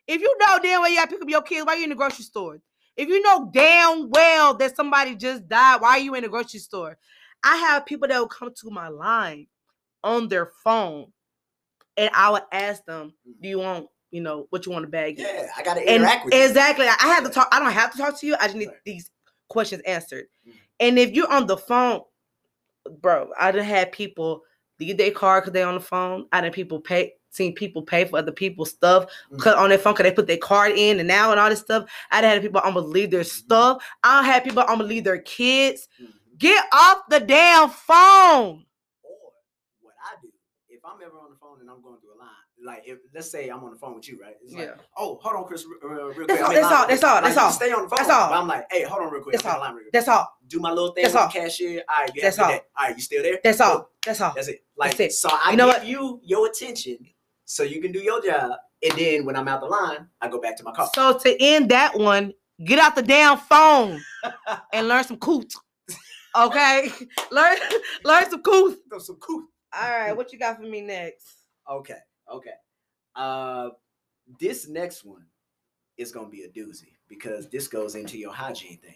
[0.07, 1.95] If you know damn well you gotta pick up your kids, why you in the
[1.95, 2.57] grocery store?
[2.95, 6.59] If you know damn well that somebody just died, why are you in the grocery
[6.59, 6.97] store?
[7.43, 9.45] I have people that will come to my line
[10.03, 11.13] on their phone,
[11.97, 15.19] and I would ask them, "Do you want, you know, what you want to bag?"
[15.19, 16.41] in?" Yeah, I gotta And with you.
[16.41, 17.47] exactly, I have to talk.
[17.51, 18.35] I don't have to talk to you.
[18.39, 19.11] I just need these
[19.49, 20.25] questions answered.
[20.47, 20.53] Mhm.
[20.79, 22.01] And if you're on the phone,
[22.89, 24.41] bro, I done had people
[24.79, 26.27] leave their car because they're on the phone.
[26.31, 29.37] I done people pay, seen people pay for other people's stuff Mhm.
[29.37, 31.59] because on their phone because they put their card in and now and all this
[31.59, 31.89] stuff.
[32.11, 33.83] I done had people I'm gonna leave their stuff.
[34.03, 35.87] I done had people I'm gonna leave their kids.
[36.01, 36.13] Mhm.
[36.37, 38.65] Get off the damn phone.
[39.03, 39.31] Or
[39.81, 40.29] what I do,
[40.69, 42.29] if I'm ever on the phone and I'm going through a line,
[42.65, 44.35] like if let's say I'm on the phone with you, right?
[44.43, 44.73] It's like, Yeah.
[44.97, 46.27] oh, hold on, Chris, uh, real quick.
[46.27, 47.51] That's all- that's all, that's all, that's you all.
[47.51, 47.97] Stay on the phone.
[47.97, 48.29] That's all.
[48.29, 49.33] But I'm like, hey, hold on, real quick.
[49.33, 49.61] That's I'm in all.
[49.61, 49.93] line real quick.
[49.93, 50.27] That's all.
[50.47, 51.29] Do my little thing That's all.
[51.29, 51.83] cashier.
[51.89, 52.59] All right, you That's have a good all.
[52.59, 52.65] day.
[52.79, 53.39] All right, you still there?
[53.43, 53.67] That's Cool.
[53.67, 53.89] all.
[54.05, 54.33] That's all.
[54.35, 54.63] That's it.
[54.75, 55.17] Like That's it.
[55.17, 55.87] so, I You know give what?
[55.87, 56.97] you your attention
[57.45, 58.51] so you can do your job,
[58.83, 60.89] and then when I'm out the line, I go back to my car.
[60.95, 64.01] So to end that one, get out the damn phone
[64.73, 65.53] and learn some coot.
[66.35, 66.89] Okay,
[67.31, 67.57] learn
[68.03, 68.79] learn some coot.
[68.89, 69.43] Throw some cool.
[69.73, 71.25] All right, what you got for me next?
[71.69, 71.97] Okay,
[72.31, 72.51] okay.
[73.15, 73.69] Uh,
[74.39, 75.25] this next one
[75.97, 78.95] is gonna be a doozy because this goes into your hygiene thing.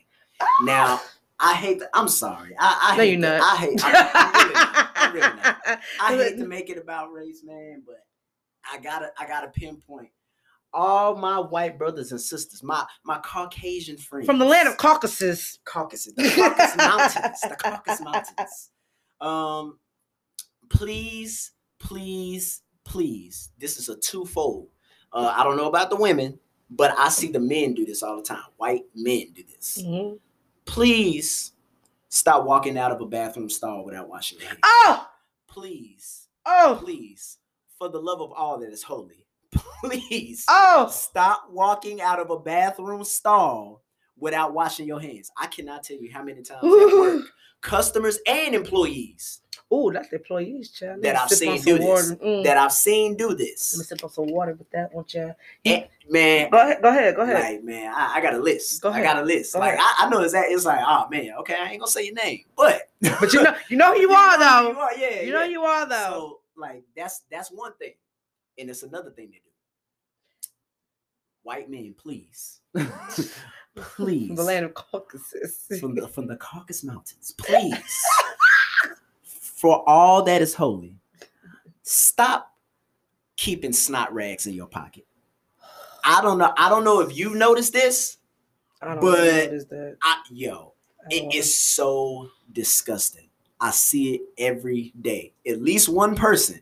[0.64, 1.00] Now,
[1.40, 1.80] I hate.
[1.80, 2.56] To, I'm sorry.
[2.60, 3.42] I, I No, hate you're not.
[3.42, 3.80] I hate.
[3.84, 5.58] I'm really not.
[5.66, 5.82] Really.
[6.02, 8.04] I hate to make it about race, man, but
[8.72, 9.12] I gotta.
[9.18, 10.10] I gotta pinpoint
[10.74, 15.60] all my white brothers and sisters, my my Caucasian friends From the land of Caucasus.
[15.66, 18.70] Caucasus, the Caucasus Mountains, the Caucasus Mountains.
[19.20, 19.78] Um,
[20.72, 23.52] please, please, please.
[23.60, 24.68] This is a twofold.
[25.14, 26.40] Uh, I don't know about the women,
[26.70, 28.44] but I see the men do this all the time.
[28.58, 29.82] White men do this.
[29.82, 30.20] Mhm.
[30.66, 31.52] Please
[32.10, 34.60] stop walking out of a bathroom stall without washing your hands.
[34.64, 35.08] Oh,
[35.52, 37.38] Please, oh, please,
[37.78, 39.28] for the love of all that is holy,
[39.84, 40.88] please oh.
[40.90, 43.84] stop walking out of a bathroom stall
[44.18, 45.30] without washing your hands.
[45.38, 47.26] I cannot tell you how many times at work,
[47.62, 49.42] customers and employees
[49.74, 51.02] Oh, that's the employees, child.
[51.02, 52.44] That I've seen do this, Mm.
[52.44, 53.74] that I've seen do this.
[53.74, 55.36] Let me sip on some water with that one, child.
[55.64, 57.40] And, man, Go ahead, go ahead, go ahead.
[57.40, 58.82] like man, I, I got a list.
[58.82, 59.54] Go I got a list.
[59.54, 59.78] Go like.
[59.80, 62.16] I, I know it's that it's like, oh man, okay, I ain't gonna say your
[62.16, 64.72] name, but But you know, you know who you are though.
[64.72, 65.46] You are, yeah, You know yeah.
[65.46, 65.96] who you are though.
[65.96, 67.94] So like that's that's one thing,
[68.60, 69.44] and it's another thing they do.
[71.44, 72.60] White men, please,
[73.76, 75.66] please, From the land of Caucasus.
[75.80, 78.04] from the from the Caucasus Mountains, please,
[79.62, 80.96] for all that is holy,
[81.84, 82.52] stop
[83.38, 85.06] keeping snot rags in your pocket.
[86.04, 86.52] I don't know.
[86.58, 88.18] I don't know if you've noticed this.
[88.82, 89.96] I don't but- know.
[90.02, 93.30] I, yo, I it is so disgusting.
[93.60, 95.34] I see it every day.
[95.48, 96.60] At least one person.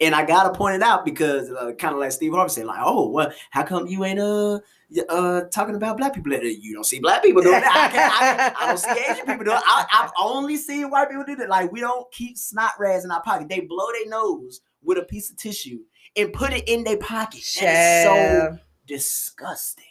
[0.00, 2.80] And I gotta point it out because uh, kind of like Steve Harvey said, like,
[2.80, 4.60] oh, well, how come you ain't uh
[5.08, 6.32] uh talking about black people?
[6.32, 7.70] You don't see black people doing that.
[7.70, 9.56] I, can't- I, I don't see Asian people doing.
[9.56, 9.62] it.
[9.66, 11.48] I, I've only seen white people do that.
[11.48, 13.48] Like we don't keep snot rags in our pocket.
[13.48, 15.80] They blow their nose with a piece of tissue
[16.16, 17.42] and put it in their pocket.
[17.60, 19.84] That is so disgusting.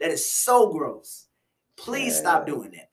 [0.00, 1.26] That is so gross.
[1.76, 2.90] Please stop doing that.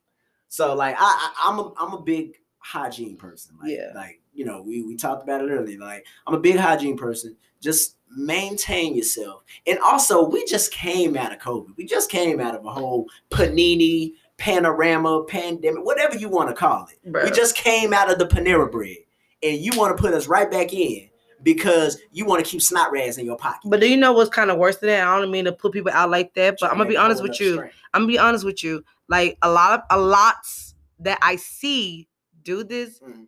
[0.48, 3.56] So like I, I I'm a I'm a big hygiene person.
[3.60, 3.90] Like, Yeah.
[3.94, 5.78] Like you know we we talked about it earlier.
[5.78, 7.36] Like I'm a big hygiene person.
[7.60, 9.42] Just maintain yourself.
[9.66, 11.76] And also we just came out of COVID.
[11.76, 16.88] We just came out of a whole panini panorama pandemic, whatever you want to call
[16.90, 16.98] it.
[17.24, 18.96] We just came out of the Panera bread,
[19.42, 21.08] and you want to put us right back in
[21.44, 23.60] because you want to keep snot rags in your pocket.
[23.70, 25.06] But do you know what's kind of worse than that?
[25.06, 27.38] I don't mean to put people out like that, but I'm gonna be honest with
[27.40, 27.54] you.
[27.54, 27.74] strength.
[27.94, 28.84] I'm gonna be honest with you.
[29.08, 32.08] Like a lot of a lots that I see
[32.42, 33.26] do this Mhm.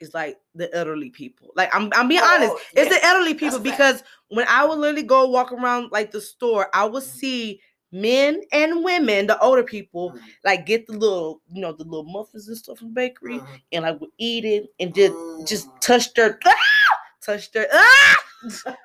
[0.00, 1.50] Is like the elderly people.
[1.56, 2.54] Like I'm I'm being Oh, honest.
[2.74, 3.64] It's the elderly people fact.
[3.64, 7.06] because when I would literally go walk around like the store, I would Mhm.
[7.06, 10.20] see men and women, the older people, Mhm.
[10.44, 13.60] like get the little, you know, the little muffins and stuff from the bakery Mhm.
[13.72, 15.14] and like would eat it and just
[15.46, 15.80] just Mm.
[15.80, 16.38] touch their
[17.22, 18.16] touch their ah!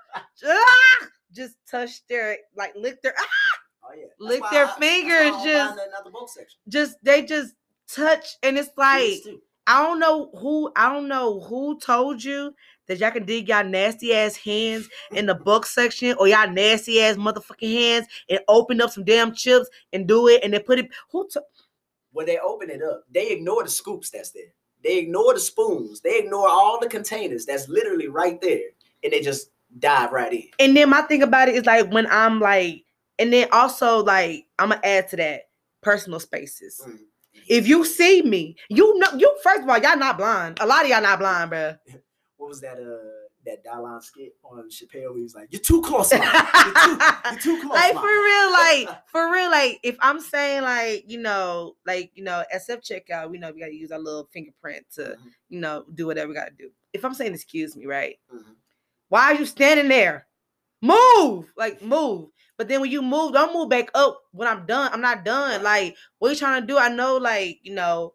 [0.46, 3.24] ah, just touch their like lick their ah,
[3.86, 4.06] Oh yeah.
[4.20, 5.80] Lick their I- that's fingers, just-
[6.70, 7.54] just they just
[7.88, 9.22] touch and it's like.
[9.68, 12.54] I don't know who I don't know who told you
[12.88, 17.02] that y'all can dig y'all nasty ass hands in the book section or y'all nasty
[17.02, 20.80] ass motherfucking hands and open up some damn chips and do it and then put
[20.80, 21.40] it who t-
[22.12, 24.54] when they open it up, they ignore the scoops that's there.
[24.84, 26.02] They ignore the spoons.
[26.02, 28.70] They ignore all the containers that's literally right there,
[29.04, 29.50] and they just
[29.80, 30.48] dive right in.
[30.60, 32.84] and then my thing about it is like when I'm like
[33.18, 35.50] and then also like I'm gonna add to that
[35.82, 36.82] personal spaces.
[36.86, 37.00] Mm.
[37.48, 40.58] If you see me, you know you first of all y'all not blind.
[40.62, 41.78] A lot of y'all not blind, bruh.
[42.38, 42.78] what was that?
[42.78, 43.10] Uh,
[43.46, 45.10] that Dylon skit on Chappelle.
[45.10, 46.12] Where he was like, "You're too close.
[46.14, 46.98] You're too,
[47.32, 51.18] you're too close." like for real, like for real, like if I'm saying like you
[51.20, 55.02] know, like you know, SF checkout, we know we gotta use our little fingerprint to
[55.02, 55.18] Mhm.
[55.50, 56.70] you know do whatever we gotta do.
[56.94, 58.18] If I'm saying excuse me, right?
[58.34, 58.56] Mhm.
[59.10, 60.26] Why are you standing there?
[60.84, 62.28] Move, like move.
[62.58, 64.92] But then when you move, don't move back up when I'm done.
[64.92, 65.64] I'm not done.
[65.64, 66.78] Like what you trying to do?
[66.78, 68.14] I know, like you know.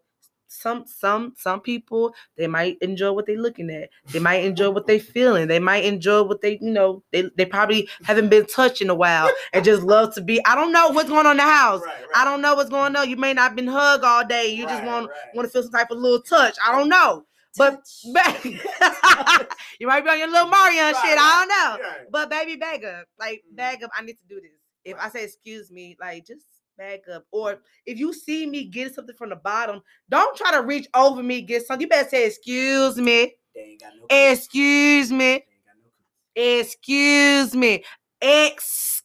[0.50, 3.90] Some some some people they might enjoy what they're looking at.
[4.12, 5.46] They might enjoy what they feeling.
[5.46, 8.94] They might enjoy what they you know they they probably haven't been touched in a
[8.94, 10.42] while and just love to be.
[10.46, 11.82] I don't know what's going on in the house.
[11.84, 12.10] Right, right.
[12.16, 13.10] I don't know what's going on.
[13.10, 14.46] You may not been hugged all day.
[14.46, 15.34] You just want right.
[15.34, 16.56] want to feel some type of little touch.
[16.66, 17.26] I don't know.
[17.58, 17.82] But
[18.14, 18.44] back,
[19.80, 21.18] you might be on your little Mario Right, shit.
[21.18, 21.88] I don't know.
[21.88, 22.06] Right.
[22.10, 23.06] But baby, bag up.
[23.18, 23.56] Like Mm.
[23.56, 23.90] bag up.
[23.96, 24.52] I need to do this.
[24.84, 26.46] If I say excuse me, like just
[26.78, 27.24] bag up.
[27.32, 31.22] Or if you see me get something from the bottom, don't try to reach over
[31.22, 31.82] me get something.
[31.82, 33.34] You better say excuse me.
[33.54, 34.06] They ain't got no.
[34.32, 35.18] Excuse me.
[35.18, 36.60] They ain't got no.
[36.60, 37.84] Excuse me.
[38.22, 39.02] X.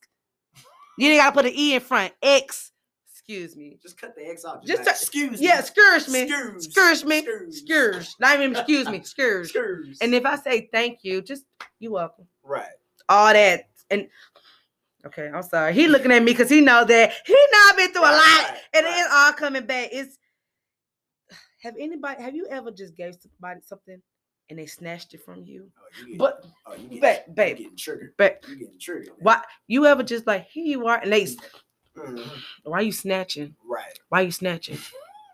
[0.98, 2.14] You ain't gotta put an E in front.
[2.22, 2.72] X.
[3.26, 3.78] Excuse me.
[3.82, 4.66] Just cut the X off.
[4.66, 5.48] Just to- excuse me.
[5.48, 6.24] Yeah, scourge me.
[6.24, 6.70] Excuse.
[6.72, 7.20] Scourge me.
[7.20, 7.62] Excuse.
[7.66, 8.10] Scourge.
[8.20, 9.02] Not even excuse me.
[9.02, 9.46] Scourge.
[9.46, 9.98] Excuse.
[10.02, 11.46] And if I say thank you, just
[11.80, 12.26] you welcome.
[12.44, 12.68] right.
[13.08, 13.70] All that.
[13.90, 14.08] And
[15.06, 15.74] okay, I'm sorry.
[15.74, 18.12] He looking at me because he know that he not been through a lot.
[18.14, 19.00] right, and right.
[19.00, 19.90] it's all coming back.
[19.94, 20.18] It's
[21.62, 24.02] have anybody have you ever just gave somebody something
[24.50, 25.70] and they snatched it from you?
[25.78, 28.14] Oh, you getting, But oh, you getting, babe, you getting triggered.
[28.18, 29.08] but You getting triggered.
[29.08, 29.18] man.
[29.22, 31.28] why you ever just like here you are and they
[31.98, 32.30] Mhm.
[32.64, 33.56] why you snatching?
[33.66, 34.00] Right.
[34.10, 34.78] Why you snatching?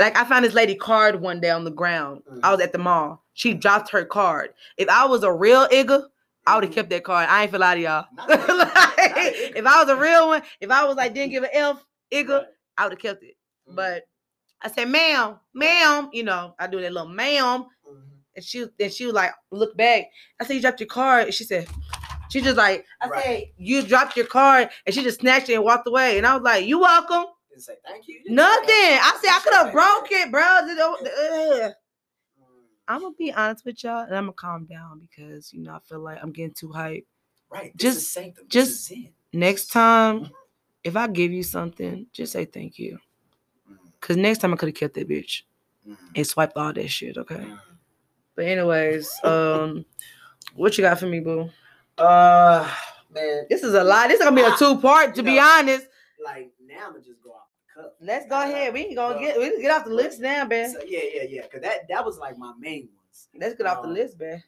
[0.00, 2.22] like I found this lady card one day on the ground.
[2.42, 3.22] I was at the mall.
[3.34, 4.54] She dropped her card.
[4.76, 6.04] If I was a real igga,
[6.46, 7.28] I would have kept that card.
[7.28, 8.06] I ain't feel lie to y'all.
[8.16, 8.58] Not a igga.
[8.58, 9.56] Like, Not a igga.
[9.56, 12.28] if I was a real one, if I was like didn't give an F igga,
[12.40, 12.46] Right.
[12.76, 13.36] I would have kept it.
[13.68, 13.76] Mhm.
[13.76, 14.04] But
[14.62, 17.64] I said, ma'am, ma'am, you know, I do that little ma'am.
[17.88, 18.00] Mhm.
[18.36, 20.06] And she then she was like, look back.
[20.40, 21.26] I said, you dropped your card.
[21.26, 21.68] And she said,
[22.34, 23.22] she just like, I Right.
[23.24, 24.68] said, you dropped your card.
[24.84, 26.18] And she just snatched it and walked away.
[26.18, 27.26] And I was like, you welcome.
[27.48, 28.20] Didn't say thank you.
[28.24, 28.66] Didn't Nothing.
[28.68, 30.42] I said I could have broke it, bro.
[30.42, 31.70] Ugh.
[31.70, 31.74] Mm.
[32.88, 35.78] I'm gonna be honest with y'all, and I'm gonna calm down because you know I
[35.88, 37.06] feel like I'm getting too hype.
[37.50, 37.74] Right.
[37.76, 39.08] Just- just- this is Zen.
[39.32, 40.30] Next time,
[40.82, 42.98] if I give you something, just say thank you.
[43.70, 43.78] Mhm.
[44.00, 45.42] Cause next time I could have kept that bitch
[46.16, 47.16] and swiped all that shit.
[47.16, 47.46] Okay.
[48.34, 49.84] But anyways, um,
[50.54, 51.48] what you got for me, boo?
[51.98, 52.68] Uh,
[53.12, 54.08] man, This is a lot.
[54.08, 55.14] This is gonna be a two part.
[55.14, 55.86] To you be honest,
[56.24, 57.92] like now I'm gonna just go off the cuff.
[58.00, 58.72] let's go ahead.
[58.72, 60.70] We can go Well, get we can get off the list now, man.
[60.72, 61.42] So, yeah, yeah, yeah.
[61.46, 63.28] Cause that that was like my main ones.
[63.38, 64.42] Let's get off the Um, list, man.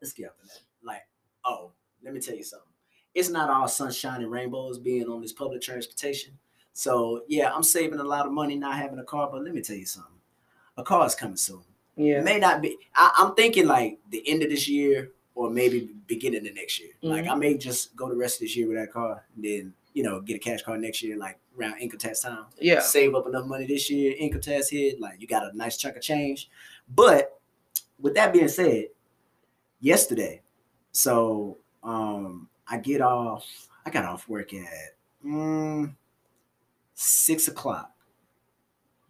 [0.00, 0.62] Let's get off the list.
[0.82, 1.02] Like,
[1.44, 1.72] oh,
[2.04, 2.68] let me tell you something.
[3.14, 6.38] It's not all sunshine and rainbows being on this public transportation.
[6.74, 9.28] So yeah, I'm saving a lot of money not having a car.
[9.30, 10.12] But let me tell you something.
[10.76, 11.62] A car is coming soon.
[11.96, 12.20] It Yeah.
[12.22, 12.76] may not be.
[12.94, 16.90] I, I'm thinking like the end of this year or maybe beginning of next year.
[17.02, 17.32] Like Mm-hmm.
[17.32, 20.02] I may just go the rest of this year with that car, and then you
[20.02, 22.44] know get a cash car next year, like around income tax time.
[22.58, 22.80] Yeah.
[22.80, 25.96] Save up enough money this year, income tax hit, like you got a nice chunk
[25.96, 26.50] of change.
[26.94, 27.38] But
[28.00, 28.86] with that being said,
[29.80, 30.42] yesterday,
[30.92, 33.46] so um I get off.
[33.84, 35.92] I got off work at mm,
[36.94, 37.90] six o'clock.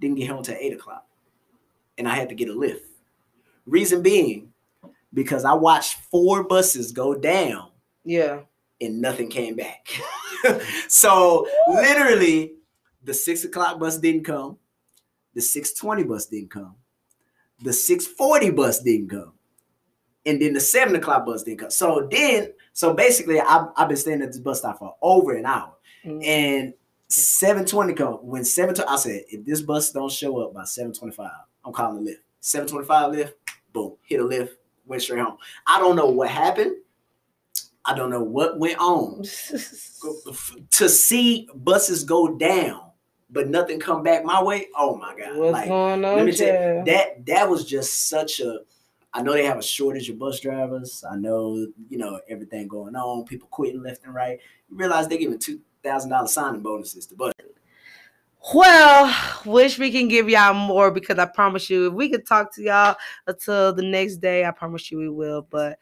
[0.01, 1.07] Didn't get home till eight o'clock,
[1.99, 2.85] and I had to get a lift.
[3.67, 4.52] Reason being,
[5.15, 7.71] because I watched four buses go down
[8.05, 8.41] Yeah.
[8.81, 9.87] and nothing came back.
[10.89, 12.55] so literally,
[13.05, 14.59] the six o'clock bus didn't come,
[15.35, 16.77] the six twenty bus didn't come,
[17.63, 19.33] the six forty bus didn't come,
[20.27, 21.71] and then the seven o'clock bus didn't come.
[21.71, 25.47] So then, so basically, I've, I've been staying at this bus stop for over an
[25.47, 26.25] hour, Mhm.
[26.25, 26.75] and
[27.09, 28.15] seven twenty come.
[28.15, 31.31] When 720, I said, if this bus don't show up by seven twenty five,
[31.65, 32.23] I'm calling the lift.
[32.41, 33.35] Seven twenty five lift,
[33.73, 35.39] boom, hit a lift, went straight home.
[35.67, 36.77] I don't know what happened.
[37.85, 39.23] I don't know what went on
[40.71, 42.91] to see buses go down,
[43.31, 44.69] but nothing come back my way.
[44.77, 45.37] Oh my god!
[45.37, 46.17] What's like going on?
[46.17, 48.61] let me tell you, that that was just such a
[49.15, 51.05] I know they have a shortage of bus drivers.
[51.09, 54.39] I know, you know, everything going on, people quitting left and right.
[54.71, 57.32] You realize they're giving two thousand dollar signing bonuses to bus.
[58.53, 59.15] Well,
[59.47, 62.63] wish we can give y'all more because I promise you, if we could talk to
[62.63, 65.47] y'all until the next day, I promise you we will.
[65.49, 65.79] But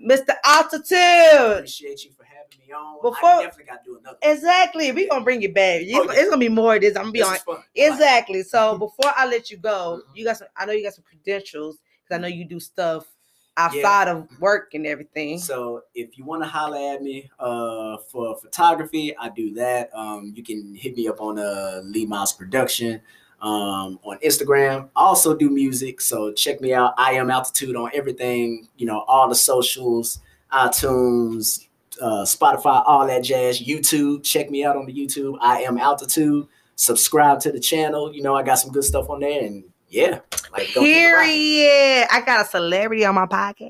[0.00, 0.34] Mr.
[0.44, 2.96] Altitude, Appreciate you for having me on.
[3.02, 4.18] Before- I definitely got to do another.
[4.22, 5.82] exactly, we gonna bring it back.
[5.82, 6.20] You- Oh, yeah.
[6.20, 6.96] It's gonna be more of this.
[6.96, 8.42] I'm gonna be This on like exactly.
[8.44, 10.16] So before I let you go, Mhm.
[10.16, 10.48] you got some.
[10.56, 13.06] I know you got some credentials because I know you do stuff
[13.56, 15.38] outside of work and everything.
[15.38, 19.90] So if you want to holler at me uh, for photography, I do that.
[19.94, 23.00] Um, you can hit me up on uh, Lee Miles Production
[23.40, 24.88] um, on Instagram.
[24.96, 26.94] I also do music, so check me out.
[26.96, 28.68] I am Altitude on everything.
[28.76, 30.20] You know, all the socials,
[30.52, 31.66] iTunes,
[32.00, 33.60] uh, Spotify, all that jazz.
[33.60, 35.36] YouTube, check me out on the YouTube.
[35.40, 36.46] I am Altitude.
[36.76, 38.12] Subscribe to the channel.
[38.12, 39.64] You know, I got some good stuff on there, and
[39.94, 40.20] yeah,
[40.52, 41.30] like go keep it rocking.
[41.30, 42.08] Period.
[42.10, 43.60] I got a celebrity on my podcast.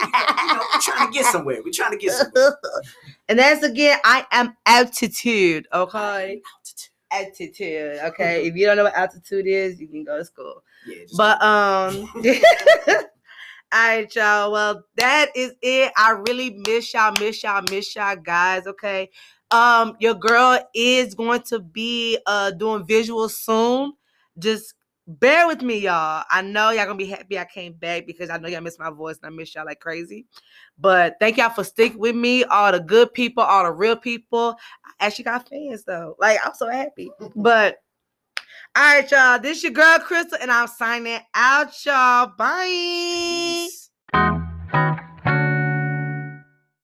[0.00, 1.60] you know, we're trying to get somewhere.
[1.64, 2.56] We're trying to get somewhere.
[3.28, 5.68] and that's again, I am altitude.
[5.72, 6.90] Okay, Altitude.
[7.10, 7.98] altitude.
[8.12, 10.62] Okay, if you don't know what altitude is, you can go to school.
[10.86, 12.94] Yeah, But um, all
[13.72, 14.52] right, y'all.
[14.52, 15.92] Well, that is it.
[15.98, 18.66] I really miss y'all, miss y'all, miss y'all, guys.
[18.66, 19.10] Okay.
[19.50, 23.92] Um, your girl is going to be uh doing visuals soon.
[24.38, 24.74] Just
[25.06, 26.24] bear with me, y'all.
[26.30, 28.90] I know y'all gonna be happy I came back because I know y'all miss my
[28.90, 30.26] voice and I miss y'all like crazy.
[30.78, 34.56] But thank y'all for sticking with me, all the good people, all the real people.
[35.00, 36.16] I actually got fans though.
[36.18, 37.10] Like I'm so happy.
[37.36, 37.78] But
[38.76, 39.38] all right, y'all.
[39.38, 42.32] This your girl Crystal, and I'm signing out, y'all.
[42.36, 42.66] Bye.
[42.66, 43.90] Peace.